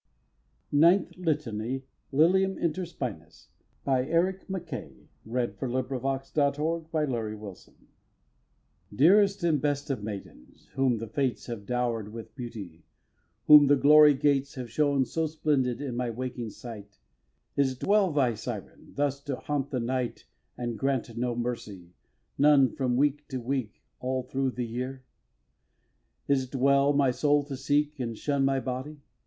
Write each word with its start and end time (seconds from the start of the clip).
[Illustration: 0.71 0.71
CHERUB] 0.71 0.81
Ninth 0.81 1.15
Litany. 1.17 1.83
LILIUM 2.11 2.57
INTER 2.57 2.87
SPINAS. 2.87 3.49
Ninth 3.85 4.07
Litany. 4.07 4.11
Lilium 4.11 4.57
inter 4.57 4.59
Spinas. 4.65 4.95
i. 5.29 7.75
Dearest 8.95 9.43
and 9.43 9.61
best 9.61 9.91
of 9.91 10.01
maidens, 10.01 10.69
whom 10.73 10.97
the 10.97 11.05
Fates 11.05 11.45
have 11.45 11.67
dower'd 11.67 12.11
with 12.11 12.33
beauty, 12.35 12.81
whom 13.45 13.67
the 13.67 13.75
glory 13.75 14.15
gates 14.15 14.55
Have 14.55 14.71
shown 14.71 15.05
so 15.05 15.27
splendid 15.27 15.79
in 15.79 15.95
my 15.95 16.09
waking 16.09 16.49
sight, 16.49 16.97
Is't 17.55 17.83
well, 17.83 18.11
thou 18.11 18.33
syren! 18.33 18.93
thus 18.95 19.21
to 19.25 19.35
haunt 19.35 19.69
the 19.69 19.79
night 19.79 20.25
And 20.57 20.79
grant 20.79 21.15
no 21.15 21.35
mercy, 21.35 21.93
none 22.39 22.69
from 22.75 22.95
week 22.97 23.27
to 23.27 23.39
week 23.39 23.83
All 23.99 24.23
through 24.23 24.53
the 24.53 24.65
year? 24.65 25.03
Is't 26.27 26.55
well 26.55 26.91
my 26.91 27.11
soul 27.11 27.43
to 27.43 27.55
seek 27.55 27.99
And 27.99 28.17
shun 28.17 28.43
my 28.43 28.59
body? 28.59 28.97